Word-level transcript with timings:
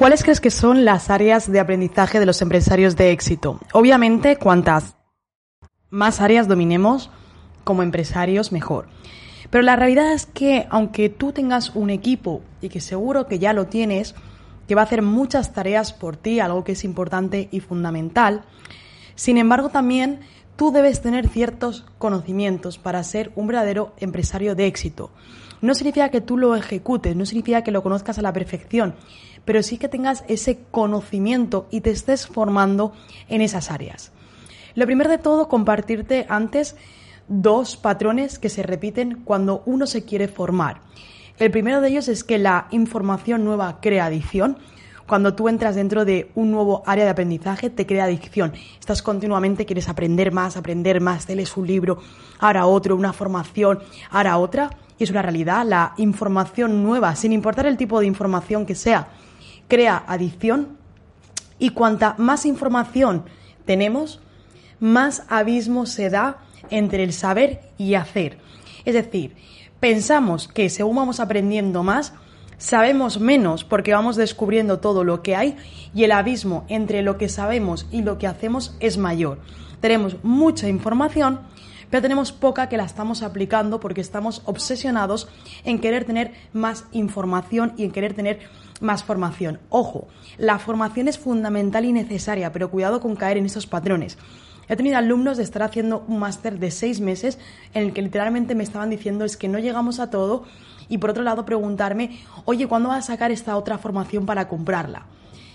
¿Cuáles 0.00 0.22
crees 0.22 0.40
que 0.40 0.50
son 0.50 0.86
las 0.86 1.10
áreas 1.10 1.52
de 1.52 1.60
aprendizaje 1.60 2.20
de 2.20 2.24
los 2.24 2.40
empresarios 2.40 2.96
de 2.96 3.10
éxito? 3.10 3.60
Obviamente, 3.74 4.36
cuantas 4.36 4.96
más 5.90 6.22
áreas 6.22 6.48
dominemos 6.48 7.10
como 7.64 7.82
empresarios, 7.82 8.50
mejor. 8.50 8.88
Pero 9.50 9.60
la 9.60 9.76
realidad 9.76 10.14
es 10.14 10.24
que 10.24 10.66
aunque 10.70 11.10
tú 11.10 11.32
tengas 11.32 11.76
un 11.76 11.90
equipo 11.90 12.40
y 12.62 12.70
que 12.70 12.80
seguro 12.80 13.26
que 13.26 13.38
ya 13.38 13.52
lo 13.52 13.66
tienes, 13.66 14.14
que 14.66 14.74
va 14.74 14.80
a 14.80 14.84
hacer 14.84 15.02
muchas 15.02 15.52
tareas 15.52 15.92
por 15.92 16.16
ti, 16.16 16.40
algo 16.40 16.64
que 16.64 16.72
es 16.72 16.84
importante 16.84 17.50
y 17.52 17.60
fundamental, 17.60 18.44
sin 19.16 19.36
embargo 19.36 19.68
también 19.68 20.20
tú 20.56 20.72
debes 20.72 21.02
tener 21.02 21.28
ciertos 21.28 21.84
conocimientos 21.98 22.78
para 22.78 23.04
ser 23.04 23.32
un 23.36 23.48
verdadero 23.48 23.92
empresario 23.98 24.54
de 24.54 24.66
éxito. 24.66 25.10
No 25.62 25.74
significa 25.74 26.08
que 26.08 26.20
tú 26.20 26.38
lo 26.38 26.56
ejecutes, 26.56 27.14
no 27.16 27.26
significa 27.26 27.62
que 27.62 27.70
lo 27.70 27.82
conozcas 27.82 28.18
a 28.18 28.22
la 28.22 28.32
perfección, 28.32 28.94
pero 29.44 29.62
sí 29.62 29.78
que 29.78 29.88
tengas 29.88 30.24
ese 30.28 30.60
conocimiento 30.70 31.66
y 31.70 31.80
te 31.82 31.90
estés 31.90 32.26
formando 32.26 32.92
en 33.28 33.40
esas 33.42 33.70
áreas. 33.70 34.12
Lo 34.74 34.86
primero 34.86 35.10
de 35.10 35.18
todo, 35.18 35.48
compartirte 35.48 36.26
antes 36.28 36.76
dos 37.28 37.76
patrones 37.76 38.38
que 38.38 38.48
se 38.48 38.62
repiten 38.62 39.22
cuando 39.24 39.62
uno 39.66 39.86
se 39.86 40.04
quiere 40.04 40.28
formar. 40.28 40.80
El 41.38 41.50
primero 41.50 41.80
de 41.80 41.88
ellos 41.88 42.08
es 42.08 42.24
que 42.24 42.38
la 42.38 42.66
información 42.70 43.44
nueva 43.44 43.80
crea 43.80 44.06
adicción. 44.06 44.58
Cuando 45.10 45.34
tú 45.34 45.48
entras 45.48 45.74
dentro 45.74 46.04
de 46.04 46.30
un 46.36 46.52
nuevo 46.52 46.84
área 46.86 47.02
de 47.02 47.10
aprendizaje, 47.10 47.68
te 47.68 47.84
crea 47.84 48.04
adicción. 48.04 48.52
Estás 48.78 49.02
continuamente, 49.02 49.66
quieres 49.66 49.88
aprender 49.88 50.30
más, 50.30 50.56
aprender 50.56 51.00
más, 51.00 51.26
te 51.26 51.34
un 51.56 51.66
libro, 51.66 51.98
ahora 52.38 52.66
otro, 52.66 52.94
una 52.94 53.12
formación, 53.12 53.80
ahora 54.12 54.38
otra. 54.38 54.70
Y 55.00 55.02
es 55.02 55.10
una 55.10 55.22
realidad, 55.22 55.66
la 55.66 55.94
información 55.96 56.84
nueva, 56.84 57.16
sin 57.16 57.32
importar 57.32 57.66
el 57.66 57.76
tipo 57.76 57.98
de 57.98 58.06
información 58.06 58.64
que 58.66 58.76
sea, 58.76 59.08
crea 59.66 60.04
adicción 60.06 60.78
y 61.58 61.70
cuanta 61.70 62.14
más 62.16 62.46
información 62.46 63.24
tenemos, 63.64 64.20
más 64.78 65.24
abismo 65.28 65.86
se 65.86 66.08
da 66.08 66.38
entre 66.70 67.02
el 67.02 67.12
saber 67.12 67.62
y 67.78 67.94
hacer. 67.94 68.38
Es 68.84 68.94
decir, 68.94 69.34
pensamos 69.80 70.46
que 70.46 70.70
según 70.70 70.94
vamos 70.94 71.18
aprendiendo 71.18 71.82
más, 71.82 72.12
sabemos 72.60 73.18
menos 73.18 73.64
porque 73.64 73.94
vamos 73.94 74.16
descubriendo 74.16 74.80
todo 74.80 75.02
lo 75.02 75.22
que 75.22 75.34
hay 75.34 75.56
y 75.94 76.04
el 76.04 76.12
abismo 76.12 76.64
entre 76.68 77.02
lo 77.02 77.16
que 77.16 77.28
sabemos 77.28 77.88
y 77.90 78.02
lo 78.02 78.18
que 78.18 78.26
hacemos 78.26 78.76
es 78.80 78.98
mayor. 78.98 79.38
Tenemos 79.80 80.16
mucha 80.22 80.68
información, 80.68 81.40
pero 81.88 82.02
tenemos 82.02 82.32
poca 82.32 82.68
que 82.68 82.76
la 82.76 82.84
estamos 82.84 83.22
aplicando 83.22 83.80
porque 83.80 84.02
estamos 84.02 84.42
obsesionados 84.44 85.28
en 85.64 85.80
querer 85.80 86.04
tener 86.04 86.32
más 86.52 86.84
información 86.92 87.72
y 87.78 87.84
en 87.84 87.92
querer 87.92 88.12
tener 88.12 88.40
más 88.80 89.04
formación. 89.04 89.58
Ojo, 89.70 90.08
la 90.36 90.58
formación 90.58 91.08
es 91.08 91.18
fundamental 91.18 91.86
y 91.86 91.92
necesaria, 91.92 92.52
pero 92.52 92.70
cuidado 92.70 93.00
con 93.00 93.16
caer 93.16 93.38
en 93.38 93.46
esos 93.46 93.66
patrones. 93.66 94.18
He 94.70 94.76
tenido 94.76 94.96
alumnos 94.98 95.36
de 95.36 95.42
estar 95.42 95.64
haciendo 95.64 96.04
un 96.06 96.20
máster 96.20 96.60
de 96.60 96.70
seis 96.70 97.00
meses 97.00 97.40
en 97.74 97.82
el 97.82 97.92
que 97.92 98.02
literalmente 98.02 98.54
me 98.54 98.62
estaban 98.62 98.88
diciendo 98.88 99.24
es 99.24 99.36
que 99.36 99.48
no 99.48 99.58
llegamos 99.58 99.98
a 99.98 100.10
todo 100.10 100.44
y 100.88 100.98
por 100.98 101.10
otro 101.10 101.24
lado 101.24 101.44
preguntarme, 101.44 102.20
oye, 102.44 102.68
¿cuándo 102.68 102.88
vas 102.88 102.98
a 102.98 103.12
sacar 103.14 103.32
esta 103.32 103.56
otra 103.56 103.78
formación 103.78 104.26
para 104.26 104.46
comprarla? 104.46 105.06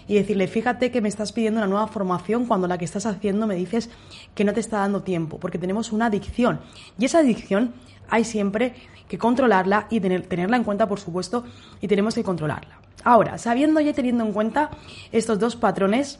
y 0.07 0.15
decirle, 0.15 0.47
fíjate 0.47 0.91
que 0.91 1.01
me 1.01 1.09
estás 1.09 1.31
pidiendo 1.31 1.59
una 1.61 1.67
nueva 1.67 1.87
formación 1.87 2.45
cuando 2.45 2.67
la 2.67 2.77
que 2.77 2.85
estás 2.85 3.07
haciendo 3.07 3.47
me 3.47 3.55
dices 3.55 3.89
que 4.35 4.43
no 4.43 4.53
te 4.53 4.59
está 4.59 4.79
dando 4.79 5.01
tiempo, 5.01 5.39
porque 5.39 5.57
tenemos 5.57 5.91
una 5.91 6.07
adicción. 6.07 6.59
Y 6.99 7.05
esa 7.05 7.19
adicción 7.19 7.73
hay 8.07 8.23
siempre 8.23 8.75
que 9.07 9.17
controlarla 9.17 9.87
y 9.89 10.01
tener, 10.01 10.27
tenerla 10.27 10.57
en 10.57 10.63
cuenta, 10.63 10.87
por 10.87 10.99
supuesto, 10.99 11.45
y 11.81 11.87
tenemos 11.87 12.13
que 12.13 12.23
controlarla. 12.23 12.79
Ahora, 13.03 13.39
sabiendo 13.39 13.79
y 13.81 13.91
teniendo 13.93 14.23
en 14.23 14.31
cuenta 14.31 14.69
estos 15.11 15.39
dos 15.39 15.55
patrones 15.55 16.19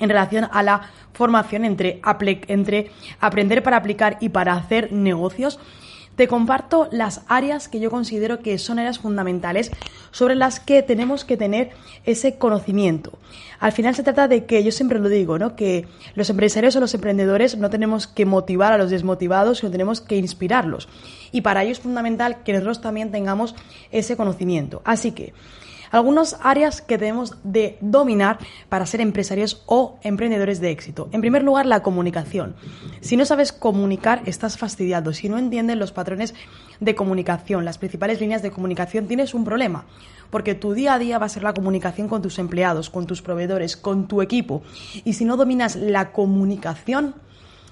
en 0.00 0.08
relación 0.08 0.48
a 0.52 0.62
la 0.62 0.90
formación 1.12 1.64
entre, 1.64 2.00
aprender 3.20 3.62
para 3.62 3.76
aplicar 3.76 4.18
y 4.20 4.30
para 4.30 4.54
hacer 4.54 4.92
negocios, 4.92 5.58
te 6.16 6.28
comparto 6.28 6.88
las 6.92 7.22
áreas 7.26 7.68
que 7.68 7.80
yo 7.80 7.90
considero 7.90 8.38
que 8.38 8.58
son 8.58 8.78
áreas 8.78 9.00
fundamentales 9.00 9.72
sobre 10.12 10.36
las 10.36 10.60
que 10.60 10.82
tenemos 10.82 11.24
que 11.24 11.36
tener 11.36 11.70
ese 12.04 12.38
conocimiento. 12.38 13.18
Al 13.58 13.72
final 13.72 13.96
se 13.96 14.04
trata 14.04 14.28
de 14.28 14.44
que, 14.44 14.62
yo 14.62 14.70
siempre 14.70 15.00
lo 15.00 15.08
digo, 15.08 15.38
¿no? 15.38 15.56
que 15.56 15.88
los 16.14 16.30
empresarios 16.30 16.76
o 16.76 16.80
los 16.80 16.94
emprendedores 16.94 17.56
no 17.56 17.68
tenemos 17.68 18.06
que 18.06 18.26
motivar 18.26 18.72
a 18.72 18.78
los 18.78 18.90
desmotivados, 18.90 19.58
sino 19.58 19.72
tenemos 19.72 20.00
que 20.00 20.16
inspirarlos. 20.16 20.88
Y 21.32 21.40
para 21.40 21.62
ello 21.62 21.72
es 21.72 21.80
fundamental 21.80 22.44
que 22.44 22.52
nosotros 22.52 22.80
también 22.80 23.10
tengamos 23.10 23.56
ese 23.90 24.16
conocimiento. 24.16 24.82
Así 24.84 25.12
que, 25.12 25.34
algunas 25.94 26.36
áreas 26.42 26.82
que 26.82 26.98
debemos 26.98 27.36
de 27.44 27.78
dominar 27.80 28.38
para 28.68 28.84
ser 28.84 29.00
empresarios 29.00 29.62
o 29.66 29.96
emprendedores 30.02 30.60
de 30.60 30.72
éxito. 30.72 31.08
En 31.12 31.20
primer 31.20 31.44
lugar, 31.44 31.66
la 31.66 31.84
comunicación. 31.84 32.56
Si 33.00 33.16
no 33.16 33.24
sabes 33.24 33.52
comunicar, 33.52 34.22
estás 34.26 34.58
fastidiado. 34.58 35.12
Si 35.12 35.28
no 35.28 35.38
entiendes 35.38 35.76
los 35.76 35.92
patrones 35.92 36.34
de 36.80 36.96
comunicación, 36.96 37.64
las 37.64 37.78
principales 37.78 38.20
líneas 38.20 38.42
de 38.42 38.50
comunicación, 38.50 39.06
tienes 39.06 39.34
un 39.34 39.44
problema. 39.44 39.84
Porque 40.30 40.56
tu 40.56 40.72
día 40.72 40.94
a 40.94 40.98
día 40.98 41.18
va 41.18 41.26
a 41.26 41.28
ser 41.28 41.44
la 41.44 41.54
comunicación 41.54 42.08
con 42.08 42.22
tus 42.22 42.40
empleados, 42.40 42.90
con 42.90 43.06
tus 43.06 43.22
proveedores, 43.22 43.76
con 43.76 44.08
tu 44.08 44.20
equipo. 44.20 44.64
Y 45.04 45.12
si 45.12 45.24
no 45.24 45.36
dominas 45.36 45.76
la 45.76 46.10
comunicación, 46.10 47.14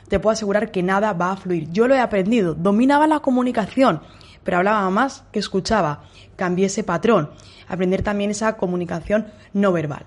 te 0.07 0.21
puedo 0.21 0.33
asegurar 0.33 0.71
que 0.71 0.85
nada 0.85 1.13
va 1.13 1.33
a 1.33 1.37
fluir. 1.37 1.73
Yo 1.73 1.89
lo 1.89 1.97
he 1.97 1.99
aprendido, 1.99 2.55
dominaba 2.55 3.09
la 3.09 3.19
comunicación, 3.19 4.01
pero 4.45 4.59
hablaba 4.59 4.89
más 4.91 5.25
que 5.33 5.39
escuchaba. 5.39 6.05
Cambié 6.37 6.67
ese 6.67 6.85
patrón 6.85 7.31
aprender 7.73 8.03
también 8.03 8.31
esa 8.31 8.57
comunicación 8.57 9.27
no 9.55 9.73
verbal. 9.73 10.05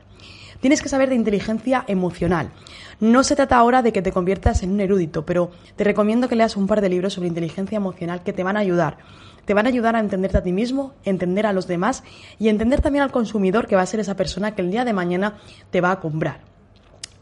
Tienes 0.61 0.81
que 0.81 0.89
saber 0.89 1.09
de 1.09 1.15
inteligencia 1.15 1.83
emocional. 1.87 2.51
No 2.99 3.23
se 3.23 3.35
trata 3.35 3.57
ahora 3.57 3.81
de 3.81 3.91
que 3.91 4.01
te 4.01 4.11
conviertas 4.11 4.63
en 4.63 4.71
un 4.71 4.79
erudito, 4.79 5.25
pero 5.25 5.51
te 5.75 5.83
recomiendo 5.83 6.29
que 6.29 6.35
leas 6.35 6.57
un 6.57 6.67
par 6.67 6.81
de 6.81 6.89
libros 6.89 7.13
sobre 7.13 7.27
inteligencia 7.27 7.75
emocional 7.75 8.23
que 8.23 8.33
te 8.33 8.43
van 8.43 8.55
a 8.55 8.61
ayudar. 8.61 8.97
Te 9.45 9.53
van 9.53 9.65
a 9.65 9.69
ayudar 9.69 9.95
a 9.95 9.99
entenderte 9.99 10.37
a 10.37 10.43
ti 10.43 10.51
mismo, 10.51 10.93
entender 11.03 11.45
a 11.45 11.53
los 11.53 11.67
demás 11.67 12.03
y 12.39 12.49
entender 12.49 12.81
también 12.81 13.03
al 13.03 13.11
consumidor 13.11 13.67
que 13.67 13.75
va 13.75 13.81
a 13.81 13.87
ser 13.87 13.99
esa 13.99 14.15
persona 14.15 14.55
que 14.55 14.61
el 14.61 14.71
día 14.71 14.85
de 14.85 14.93
mañana 14.93 15.37
te 15.71 15.81
va 15.81 15.91
a 15.91 15.99
comprar. 15.99 16.41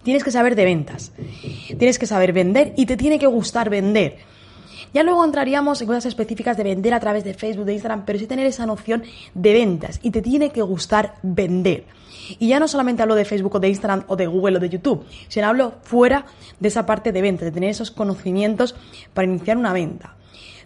Tienes 0.03 0.23
que 0.23 0.31
saber 0.31 0.55
de 0.55 0.65
ventas. 0.65 1.13
Tienes 1.77 1.97
que 1.97 2.05
saber 2.05 2.33
vender 2.33 2.73
y 2.75 2.85
te 2.85 2.97
tiene 2.97 3.17
que 3.17 3.27
gustar 3.27 3.69
vender. 3.69 4.17
Ya 4.94 5.03
luego 5.03 5.24
entraríamos 5.24 5.81
en 5.81 5.88
cosas 5.88 6.06
específicas 6.06 6.57
de 6.57 6.63
vender 6.63 6.94
a 6.94 7.00
través 7.00 7.24
de 7.24 7.33
Facebook, 7.33 7.65
de 7.65 7.74
Instagram, 7.74 8.03
pero 8.06 8.19
sí 8.19 8.27
tener 8.27 8.47
esa 8.47 8.65
noción 8.65 9.03
de 9.33 9.53
ventas 9.53 10.00
y 10.03 10.12
te 10.12 10.21
tiene 10.21 10.51
que 10.51 10.62
gustar 10.62 11.15
vender. 11.21 11.85
Y 12.39 12.47
ya 12.47 12.59
no 12.59 12.68
solamente 12.68 13.01
hablo 13.01 13.15
de 13.15 13.25
Facebook 13.25 13.56
o 13.56 13.59
de 13.59 13.69
Instagram 13.69 14.03
o 14.07 14.15
de 14.15 14.27
Google 14.27 14.57
o 14.57 14.59
de 14.59 14.69
YouTube, 14.69 15.06
sino 15.27 15.47
hablo 15.47 15.74
fuera 15.83 16.25
de 16.59 16.68
esa 16.68 16.85
parte 16.85 17.12
de 17.12 17.21
venta, 17.21 17.45
de 17.45 17.51
tener 17.51 17.69
esos 17.69 17.91
conocimientos 17.91 18.75
para 19.13 19.27
iniciar 19.27 19.57
una 19.57 19.74
venta. 19.74 20.15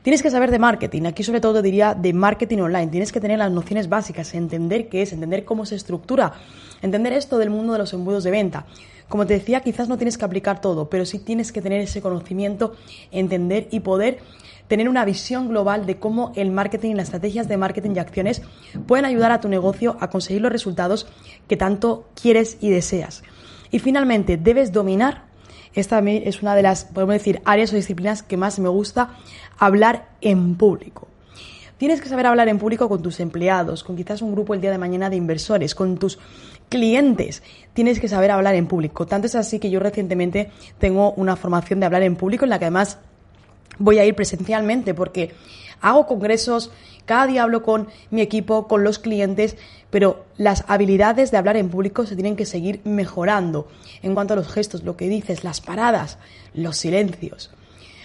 Tienes 0.04 0.22
que 0.22 0.30
saber 0.30 0.52
de 0.52 0.60
marketing, 0.60 1.04
aquí 1.04 1.24
sobre 1.24 1.42
todo 1.42 1.62
diría 1.62 1.94
de 1.94 2.13
marketing 2.13 2.60
online, 2.60 2.88
tienes 2.88 3.12
que 3.12 3.20
tener 3.20 3.40
las 3.40 3.52
nociones 3.52 3.90
básicas, 3.90 4.34
entender 4.36 4.88
qué 4.88 5.02
es, 5.02 5.12
entender 5.12 5.44
cómo 5.44 5.66
se 5.66 5.75
estructura, 5.75 6.34
entender 6.81 7.12
esto 7.13 7.38
del 7.38 7.50
mundo 7.50 7.74
de 7.74 7.80
los 7.80 7.92
embudos 7.92 8.24
de 8.24 8.31
venta. 8.31 8.66
Como 9.07 9.25
te 9.25 9.36
decía, 9.36 9.62
quizás 9.62 9.88
no 9.88 9.98
tienes 9.98 10.18
que 10.18 10.25
aplicar 10.25 10.59
todo, 10.59 10.89
pero 10.89 11.06
sí 11.06 11.19
tienes 11.19 11.51
que 11.51 11.62
tener 11.62 11.80
ese 11.80 12.01
conocimiento, 12.01 12.75
entender 13.12 13.68
y 13.71 13.80
poder 13.80 14.19
tener 14.68 14.89
una 14.89 15.06
visión 15.06 15.48
global 15.48 15.86
de 15.86 15.98
cómo 15.98 16.33
el 16.36 16.51
marketing 16.51 16.92
y 16.92 16.95
las 16.95 17.06
estrategias 17.06 17.48
de 17.48 17.57
marketing 17.57 17.92
y 17.95 18.00
acciones 18.00 18.42
pueden 18.86 19.06
ayudar 19.06 19.31
a 19.31 19.39
tu 19.39 19.48
negocio 19.48 19.95
a 20.01 20.09
conseguir 20.09 20.42
los 20.42 20.51
resultados 20.51 21.07
que 21.48 21.56
tanto 21.56 22.09
quieres 22.21 22.57
y 22.59 22.69
deseas. 22.69 23.24
Y 23.71 23.80
finalmente, 23.80 24.38
debes 24.38 24.71
dominar, 24.71 25.24
esta 25.74 26.00
es 26.00 26.42
una 26.42 26.56
de 26.56 26.63
las, 26.63 26.86
podemos 26.86 27.13
decir, 27.13 27.42
áreas 27.45 27.71
o 27.71 27.75
disciplinas 27.75 28.24
que 28.24 28.36
más 28.36 28.60
me 28.60 28.69
gusta, 28.69 29.15
hablar 29.57 30.10
en 30.21 30.56
público. 30.56 31.07
Tienes 31.77 32.01
que 32.01 32.09
saber 32.09 32.25
hablar 32.25 32.50
en 32.50 32.57
público 32.57 32.89
con 32.89 33.03
tus 33.03 33.19
empleados, 33.19 33.83
con 33.83 33.95
quizás 33.95 34.24
un 34.24 34.31
grupo 34.31 34.53
el 34.53 34.62
día 34.62 34.71
de 34.71 34.79
mañana 34.79 35.09
de 35.09 35.15
inversores, 35.15 35.75
con 35.75 35.97
tus 35.97 36.18
clientes. 36.69 37.44
Tienes 37.74 38.00
que 38.00 38.07
saber 38.07 38.31
hablar 38.31 38.56
en 38.56 38.68
público. 38.68 39.06
Tanto 39.06 39.27
es 39.27 39.35
así 39.35 39.59
que 39.59 39.69
yo 39.69 39.79
recientemente 39.79 40.50
tengo 40.79 41.12
una 41.13 41.35
formación 41.35 41.79
de 41.79 41.85
hablar 41.85 42.01
en 42.01 42.15
público 42.15 42.45
en 42.45 42.50
la 42.50 42.57
que 42.57 42.65
además 42.65 42.97
voy 43.77 44.00
a 44.00 44.06
ir 44.06 44.15
presencialmente 44.15 44.95
porque 44.95 45.33
hago 45.81 46.07
congresos, 46.07 46.71
cada 47.06 47.27
día 47.27 47.44
hablo 47.44 47.62
con 47.62 47.88
mi 48.09 48.21
equipo, 48.21 48.68
con 48.68 48.83
los 48.83 48.97
clientes, 48.97 49.56
pero 49.91 50.25
las 50.38 50.65
habilidades 50.68 51.29
de 51.29 51.38
hablar 51.38 51.57
en 51.57 51.69
público 51.69 52.06
se 52.06 52.15
tienen 52.15 52.35
que 52.35 52.45
seguir 52.45 52.81
mejorando 52.85 53.68
en 54.01 54.15
cuanto 54.15 54.33
a 54.33 54.38
los 54.38 54.47
gestos, 54.47 54.83
lo 54.83 54.97
que 54.97 55.07
dices, 55.07 55.44
las 55.44 55.62
paradas, 55.62 56.18
los 56.53 56.77
silencios. 56.77 57.51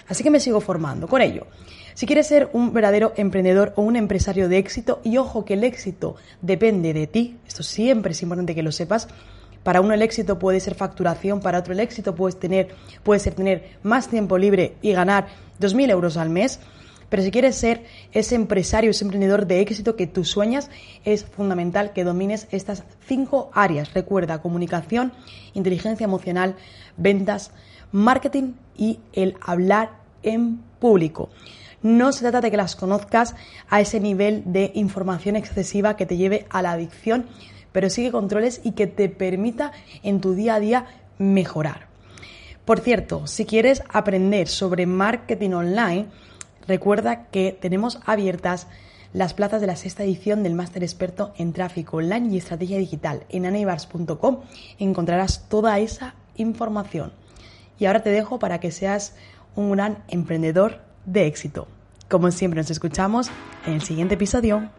Así 0.08 0.22
que 0.22 0.30
me 0.30 0.40
sigo 0.40 0.60
formando 0.60 1.08
con 1.08 1.22
ello. 1.22 1.46
Si 1.94 2.06
quieres 2.06 2.26
ser 2.26 2.48
un 2.52 2.72
verdadero 2.72 3.12
emprendedor 3.16 3.74
o 3.76 3.82
un 3.82 3.96
empresario 3.96 4.48
de 4.48 4.58
éxito, 4.58 5.00
y 5.04 5.18
ojo 5.18 5.44
que 5.44 5.54
el 5.54 5.64
éxito 5.64 6.16
depende 6.40 6.94
de 6.94 7.06
ti, 7.06 7.36
esto 7.46 7.62
siempre 7.62 8.12
es 8.12 8.22
importante 8.22 8.54
que 8.54 8.62
lo 8.62 8.72
sepas, 8.72 9.08
para 9.62 9.80
uno 9.80 9.94
el 9.94 10.02
éxito 10.02 10.38
puede 10.38 10.60
ser 10.60 10.74
facturación, 10.74 11.40
para 11.40 11.58
otro 11.58 11.72
el 11.72 11.80
éxito 11.80 12.14
puede, 12.14 12.36
tener, 12.36 12.74
puede 13.02 13.20
ser 13.20 13.34
tener 13.34 13.76
más 13.82 14.08
tiempo 14.08 14.38
libre 14.38 14.74
y 14.82 14.92
ganar 14.92 15.28
2.000 15.60 15.90
euros 15.90 16.16
al 16.16 16.30
mes. 16.30 16.58
Pero 17.08 17.22
si 17.22 17.30
quieres 17.30 17.56
ser 17.56 17.84
ese 18.12 18.34
empresario, 18.34 18.90
ese 18.90 19.04
emprendedor 19.04 19.46
de 19.46 19.60
éxito 19.60 19.96
que 19.96 20.06
tú 20.06 20.24
sueñas, 20.24 20.70
es 21.04 21.24
fundamental 21.24 21.92
que 21.92 22.04
domines 22.04 22.48
estas 22.50 22.84
cinco 23.06 23.50
áreas. 23.52 23.92
Recuerda, 23.92 24.40
comunicación, 24.40 25.12
inteligencia 25.52 26.04
emocional, 26.04 26.56
ventas, 26.96 27.50
marketing 27.92 28.54
y 28.76 28.98
el 29.12 29.36
hablar 29.40 29.92
en 30.22 30.58
público. 30.80 31.28
No 31.82 32.12
se 32.12 32.20
trata 32.20 32.40
de 32.40 32.50
que 32.50 32.56
las 32.56 32.76
conozcas 32.76 33.34
a 33.68 33.80
ese 33.80 34.00
nivel 34.00 34.42
de 34.46 34.70
información 34.74 35.36
excesiva 35.36 35.96
que 35.96 36.06
te 36.06 36.16
lleve 36.16 36.46
a 36.50 36.62
la 36.62 36.72
adicción, 36.72 37.26
pero 37.72 37.90
sí 37.90 38.04
que 38.04 38.12
controles 38.12 38.60
y 38.64 38.72
que 38.72 38.86
te 38.86 39.08
permita 39.08 39.72
en 40.02 40.20
tu 40.20 40.34
día 40.34 40.54
a 40.54 40.60
día 40.60 40.86
mejorar. 41.18 41.86
Por 42.64 42.80
cierto, 42.80 43.26
si 43.26 43.44
quieres 43.44 43.82
aprender 43.88 44.46
sobre 44.46 44.86
marketing 44.86 45.50
online, 45.50 46.06
recuerda 46.68 47.26
que 47.26 47.56
tenemos 47.60 47.98
abiertas 48.06 48.68
las 49.12 49.34
plazas 49.34 49.60
de 49.60 49.66
la 49.66 49.76
sexta 49.76 50.04
edición 50.04 50.42
del 50.42 50.54
máster 50.54 50.82
experto 50.82 51.34
en 51.36 51.52
tráfico 51.52 51.96
online 51.96 52.32
y 52.32 52.38
estrategia 52.38 52.78
digital. 52.78 53.24
En 53.28 53.44
aneibars.com 53.46 54.40
encontrarás 54.78 55.48
toda 55.48 55.78
esa 55.80 56.14
información. 56.36 57.12
Y 57.78 57.86
ahora 57.86 58.02
te 58.02 58.10
dejo 58.10 58.38
para 58.38 58.60
que 58.60 58.70
seas 58.70 59.14
un 59.54 59.72
gran 59.72 60.02
emprendedor 60.08 60.80
de 61.04 61.26
éxito. 61.26 61.68
Como 62.08 62.30
siempre 62.30 62.60
nos 62.60 62.70
escuchamos 62.70 63.30
en 63.66 63.74
el 63.74 63.82
siguiente 63.82 64.14
episodio. 64.14 64.70